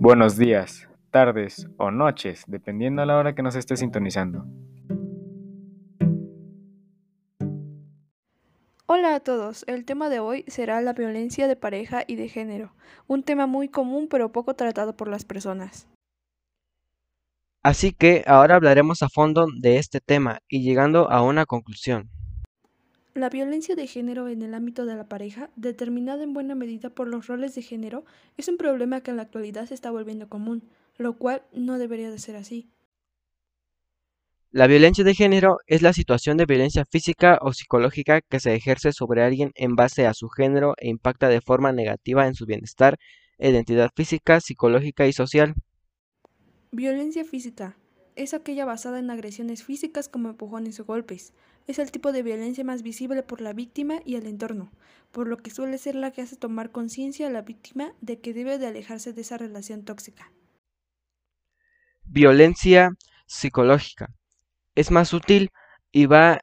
Buenos 0.00 0.36
días, 0.36 0.88
tardes 1.10 1.68
o 1.76 1.90
noches, 1.90 2.44
dependiendo 2.46 3.02
a 3.02 3.06
la 3.06 3.16
hora 3.16 3.34
que 3.34 3.42
nos 3.42 3.56
esté 3.56 3.76
sintonizando. 3.76 4.46
Hola 8.86 9.16
a 9.16 9.20
todos, 9.20 9.64
el 9.66 9.84
tema 9.84 10.08
de 10.08 10.20
hoy 10.20 10.44
será 10.46 10.80
la 10.82 10.92
violencia 10.92 11.48
de 11.48 11.56
pareja 11.56 12.04
y 12.06 12.14
de 12.14 12.28
género, 12.28 12.72
un 13.08 13.24
tema 13.24 13.48
muy 13.48 13.68
común 13.68 14.06
pero 14.08 14.30
poco 14.30 14.54
tratado 14.54 14.96
por 14.96 15.08
las 15.08 15.24
personas. 15.24 15.88
Así 17.64 17.92
que 17.92 18.22
ahora 18.28 18.54
hablaremos 18.54 19.02
a 19.02 19.08
fondo 19.08 19.48
de 19.60 19.78
este 19.78 20.00
tema 20.00 20.38
y 20.48 20.62
llegando 20.62 21.10
a 21.10 21.22
una 21.22 21.44
conclusión. 21.44 22.08
La 23.18 23.30
violencia 23.30 23.74
de 23.74 23.88
género 23.88 24.28
en 24.28 24.42
el 24.42 24.54
ámbito 24.54 24.86
de 24.86 24.94
la 24.94 25.08
pareja, 25.08 25.50
determinada 25.56 26.22
en 26.22 26.34
buena 26.34 26.54
medida 26.54 26.88
por 26.88 27.08
los 27.08 27.26
roles 27.26 27.52
de 27.56 27.62
género, 27.62 28.04
es 28.36 28.46
un 28.46 28.56
problema 28.56 29.00
que 29.00 29.10
en 29.10 29.16
la 29.16 29.24
actualidad 29.24 29.66
se 29.66 29.74
está 29.74 29.90
volviendo 29.90 30.28
común, 30.28 30.62
lo 30.98 31.18
cual 31.18 31.42
no 31.52 31.80
debería 31.80 32.12
de 32.12 32.20
ser 32.20 32.36
así. 32.36 32.70
La 34.52 34.68
violencia 34.68 35.02
de 35.02 35.16
género 35.16 35.58
es 35.66 35.82
la 35.82 35.92
situación 35.92 36.36
de 36.36 36.46
violencia 36.46 36.84
física 36.84 37.40
o 37.42 37.52
psicológica 37.52 38.20
que 38.20 38.38
se 38.38 38.54
ejerce 38.54 38.92
sobre 38.92 39.24
alguien 39.24 39.50
en 39.56 39.74
base 39.74 40.06
a 40.06 40.14
su 40.14 40.28
género 40.28 40.74
e 40.76 40.88
impacta 40.88 41.28
de 41.28 41.40
forma 41.40 41.72
negativa 41.72 42.28
en 42.28 42.36
su 42.36 42.46
bienestar, 42.46 42.98
identidad 43.36 43.90
física, 43.96 44.40
psicológica 44.40 45.08
y 45.08 45.12
social. 45.12 45.54
Violencia 46.70 47.24
física 47.24 47.76
es 48.18 48.34
aquella 48.34 48.64
basada 48.64 48.98
en 48.98 49.10
agresiones 49.10 49.62
físicas 49.62 50.08
como 50.08 50.28
empujones 50.28 50.78
o 50.80 50.84
golpes. 50.84 51.32
Es 51.68 51.78
el 51.78 51.92
tipo 51.92 52.10
de 52.12 52.22
violencia 52.22 52.64
más 52.64 52.82
visible 52.82 53.22
por 53.22 53.40
la 53.40 53.52
víctima 53.52 54.00
y 54.04 54.16
el 54.16 54.26
entorno, 54.26 54.72
por 55.12 55.28
lo 55.28 55.36
que 55.36 55.50
suele 55.50 55.78
ser 55.78 55.94
la 55.94 56.10
que 56.10 56.22
hace 56.22 56.36
tomar 56.36 56.72
conciencia 56.72 57.28
a 57.28 57.30
la 57.30 57.42
víctima 57.42 57.94
de 58.00 58.18
que 58.18 58.34
debe 58.34 58.58
de 58.58 58.66
alejarse 58.66 59.12
de 59.12 59.20
esa 59.20 59.38
relación 59.38 59.84
tóxica. 59.84 60.32
Violencia 62.04 62.90
psicológica. 63.26 64.08
Es 64.74 64.90
más 64.90 65.08
sutil 65.08 65.50
y 65.92 66.06
va 66.06 66.40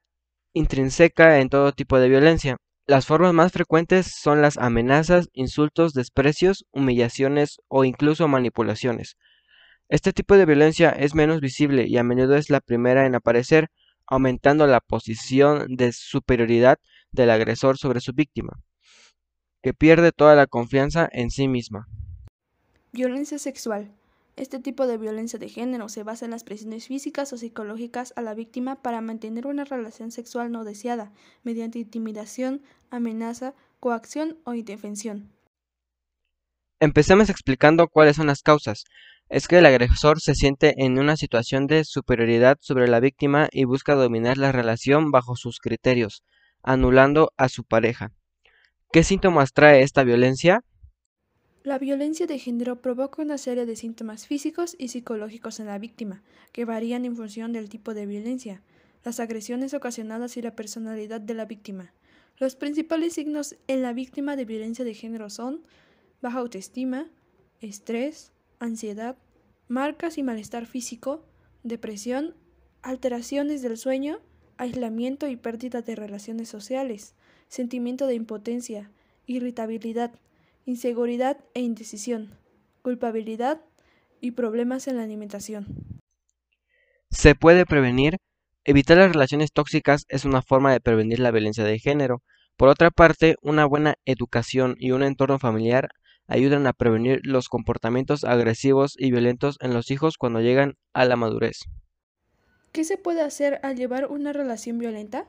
intrínseca 0.53 1.39
en 1.39 1.49
todo 1.49 1.73
tipo 1.73 1.99
de 1.99 2.07
violencia. 2.07 2.57
Las 2.87 3.05
formas 3.05 3.33
más 3.33 3.51
frecuentes 3.51 4.13
son 4.21 4.41
las 4.41 4.57
amenazas, 4.57 5.27
insultos, 5.33 5.93
desprecios, 5.93 6.65
humillaciones 6.71 7.57
o 7.67 7.83
incluso 7.83 8.27
manipulaciones. 8.27 9.17
Este 9.87 10.13
tipo 10.13 10.35
de 10.35 10.45
violencia 10.45 10.89
es 10.89 11.13
menos 11.13 11.41
visible 11.41 11.85
y 11.87 11.97
a 11.97 12.03
menudo 12.03 12.35
es 12.35 12.49
la 12.49 12.59
primera 12.59 13.05
en 13.05 13.13
aparecer, 13.13 13.69
aumentando 14.07 14.65
la 14.65 14.79
posición 14.79 15.75
de 15.75 15.91
superioridad 15.91 16.79
del 17.11 17.29
agresor 17.29 17.77
sobre 17.77 18.01
su 18.01 18.11
víctima, 18.13 18.59
que 19.61 19.75
pierde 19.75 20.11
toda 20.11 20.33
la 20.35 20.47
confianza 20.47 21.07
en 21.11 21.29
sí 21.29 21.47
misma. 21.47 21.87
Violencia 22.93 23.37
sexual. 23.37 23.91
Este 24.37 24.59
tipo 24.59 24.87
de 24.87 24.97
violencia 24.97 25.37
de 25.37 25.49
género 25.49 25.87
se 25.87 26.03
basa 26.03 26.25
en 26.25 26.31
las 26.31 26.43
presiones 26.43 26.87
físicas 26.87 27.31
o 27.31 27.37
psicológicas 27.37 28.11
a 28.15 28.21
la 28.21 28.33
víctima 28.33 28.81
para 28.81 29.01
mantener 29.01 29.45
una 29.45 29.65
relación 29.65 30.11
sexual 30.11 30.51
no 30.51 30.63
deseada, 30.63 31.13
mediante 31.43 31.79
intimidación, 31.79 32.63
amenaza, 32.89 33.53
coacción 33.79 34.37
o 34.45 34.55
indefensión. 34.55 35.29
Empecemos 36.79 37.29
explicando 37.29 37.87
cuáles 37.87 38.17
son 38.17 38.27
las 38.27 38.41
causas 38.41 38.85
es 39.29 39.47
que 39.47 39.57
el 39.57 39.65
agresor 39.65 40.21
se 40.21 40.35
siente 40.35 40.75
en 40.77 40.99
una 40.99 41.17
situación 41.17 41.67
de 41.67 41.83
superioridad 41.83 42.57
sobre 42.61 42.87
la 42.87 42.99
víctima 42.99 43.49
y 43.51 43.63
busca 43.65 43.95
dominar 43.95 44.37
la 44.37 44.51
relación 44.51 45.11
bajo 45.11 45.35
sus 45.35 45.59
criterios, 45.59 46.23
anulando 46.61 47.31
a 47.37 47.49
su 47.49 47.63
pareja. 47.63 48.11
¿Qué 48.91 49.03
síntomas 49.03 49.51
trae 49.53 49.81
esta 49.81 50.03
violencia? 50.03 50.63
La 51.63 51.79
violencia 51.79 52.27
de 52.27 52.37
género 52.37 52.81
provoca 52.81 53.23
una 53.23 53.39
serie 53.39 53.65
de 53.65 53.75
síntomas 53.75 54.27
físicos 54.27 54.75
y 54.77 54.89
psicológicos 54.89 55.59
en 55.59 55.65
la 55.65 55.79
víctima, 55.79 56.21
que 56.51 56.63
varían 56.63 57.05
en 57.05 57.15
función 57.15 57.53
del 57.53 57.69
tipo 57.69 57.95
de 57.95 58.05
violencia, 58.05 58.61
las 59.03 59.19
agresiones 59.19 59.73
ocasionadas 59.73 60.37
y 60.37 60.43
la 60.43 60.55
personalidad 60.55 61.19
de 61.19 61.33
la 61.33 61.45
víctima. 61.45 61.91
Los 62.37 62.55
principales 62.55 63.13
signos 63.13 63.55
en 63.67 63.81
la 63.81 63.93
víctima 63.93 64.35
de 64.35 64.45
violencia 64.45 64.85
de 64.85 64.93
género 64.93 65.31
son 65.31 65.65
baja 66.21 66.39
autoestima, 66.39 67.07
estrés, 67.61 68.31
ansiedad, 68.65 69.17
marcas 69.67 70.17
y 70.17 70.23
malestar 70.23 70.65
físico, 70.65 71.25
depresión, 71.63 72.35
alteraciones 72.81 73.61
del 73.61 73.77
sueño, 73.77 74.19
aislamiento 74.57 75.27
y 75.27 75.35
pérdida 75.35 75.81
de 75.81 75.95
relaciones 75.95 76.49
sociales, 76.49 77.15
sentimiento 77.47 78.07
de 78.07 78.15
impotencia, 78.15 78.91
irritabilidad, 79.25 80.11
inseguridad 80.65 81.37
e 81.53 81.61
indecisión, 81.61 82.37
culpabilidad 82.81 83.61
y 84.21 84.31
problemas 84.31 84.87
en 84.87 84.97
la 84.97 85.03
alimentación. 85.03 85.67
Se 87.09 87.35
puede 87.35 87.65
prevenir. 87.65 88.17
Evitar 88.63 88.97
las 88.97 89.11
relaciones 89.11 89.51
tóxicas 89.51 90.05
es 90.09 90.25
una 90.25 90.41
forma 90.41 90.71
de 90.71 90.79
prevenir 90.79 91.19
la 91.19 91.31
violencia 91.31 91.63
de 91.63 91.77
género. 91.79 92.23
Por 92.57 92.67
otra 92.67 92.89
parte, 92.89 93.35
una 93.41 93.65
buena 93.65 93.95
educación 94.05 94.75
y 94.79 94.91
un 94.91 95.03
entorno 95.03 95.37
familiar 95.37 95.89
ayudan 96.27 96.67
a 96.67 96.73
prevenir 96.73 97.21
los 97.23 97.49
comportamientos 97.49 98.23
agresivos 98.23 98.95
y 98.97 99.11
violentos 99.11 99.57
en 99.61 99.73
los 99.73 99.91
hijos 99.91 100.17
cuando 100.17 100.41
llegan 100.41 100.75
a 100.93 101.05
la 101.05 101.15
madurez. 101.15 101.59
¿Qué 102.71 102.83
se 102.83 102.97
puede 102.97 103.21
hacer 103.21 103.59
al 103.63 103.75
llevar 103.75 104.07
una 104.07 104.33
relación 104.33 104.79
violenta? 104.79 105.27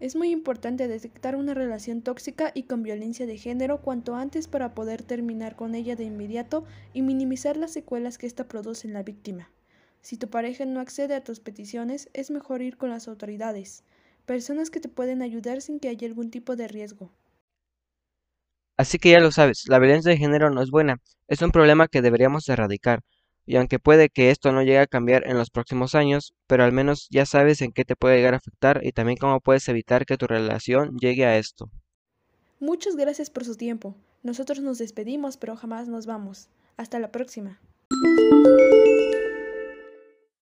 Es 0.00 0.16
muy 0.16 0.30
importante 0.30 0.88
detectar 0.88 1.36
una 1.36 1.52
relación 1.52 2.00
tóxica 2.00 2.52
y 2.54 2.62
con 2.62 2.82
violencia 2.82 3.26
de 3.26 3.36
género 3.36 3.82
cuanto 3.82 4.14
antes 4.14 4.48
para 4.48 4.74
poder 4.74 5.02
terminar 5.02 5.56
con 5.56 5.74
ella 5.74 5.94
de 5.94 6.04
inmediato 6.04 6.64
y 6.94 7.02
minimizar 7.02 7.58
las 7.58 7.72
secuelas 7.72 8.16
que 8.16 8.26
ésta 8.26 8.48
produce 8.48 8.88
en 8.88 8.94
la 8.94 9.02
víctima. 9.02 9.50
Si 10.00 10.16
tu 10.16 10.28
pareja 10.28 10.64
no 10.64 10.80
accede 10.80 11.14
a 11.14 11.22
tus 11.22 11.40
peticiones, 11.40 12.08
es 12.14 12.30
mejor 12.30 12.62
ir 12.62 12.78
con 12.78 12.88
las 12.88 13.08
autoridades, 13.08 13.84
personas 14.24 14.70
que 14.70 14.80
te 14.80 14.88
pueden 14.88 15.20
ayudar 15.20 15.60
sin 15.60 15.78
que 15.80 15.90
haya 15.90 16.08
algún 16.08 16.30
tipo 16.30 16.56
de 16.56 16.66
riesgo. 16.66 17.10
Así 18.80 18.98
que 18.98 19.10
ya 19.10 19.20
lo 19.20 19.30
sabes, 19.30 19.68
la 19.68 19.78
violencia 19.78 20.10
de 20.10 20.16
género 20.16 20.48
no 20.48 20.62
es 20.62 20.70
buena, 20.70 21.02
es 21.28 21.42
un 21.42 21.50
problema 21.50 21.86
que 21.86 22.00
deberíamos 22.00 22.48
erradicar. 22.48 23.02
Y 23.44 23.56
aunque 23.56 23.78
puede 23.78 24.08
que 24.08 24.30
esto 24.30 24.52
no 24.52 24.62
llegue 24.62 24.78
a 24.78 24.86
cambiar 24.86 25.28
en 25.28 25.36
los 25.36 25.50
próximos 25.50 25.94
años, 25.94 26.32
pero 26.46 26.64
al 26.64 26.72
menos 26.72 27.06
ya 27.10 27.26
sabes 27.26 27.60
en 27.60 27.72
qué 27.72 27.84
te 27.84 27.94
puede 27.94 28.16
llegar 28.16 28.32
a 28.32 28.38
afectar 28.38 28.80
y 28.82 28.92
también 28.92 29.18
cómo 29.18 29.40
puedes 29.40 29.68
evitar 29.68 30.06
que 30.06 30.16
tu 30.16 30.26
relación 30.26 30.96
llegue 30.96 31.26
a 31.26 31.36
esto. 31.36 31.68
Muchas 32.58 32.96
gracias 32.96 33.28
por 33.28 33.44
su 33.44 33.54
tiempo. 33.54 33.94
Nosotros 34.22 34.60
nos 34.60 34.78
despedimos, 34.78 35.36
pero 35.36 35.56
jamás 35.56 35.86
nos 35.86 36.06
vamos. 36.06 36.48
Hasta 36.78 36.98
la 37.00 37.12
próxima. 37.12 37.60